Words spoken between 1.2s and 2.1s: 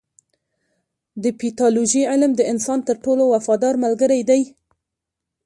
د پیتالوژي